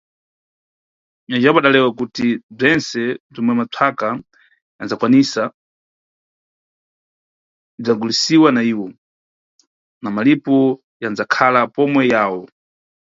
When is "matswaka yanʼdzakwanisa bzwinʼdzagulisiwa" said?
3.59-8.49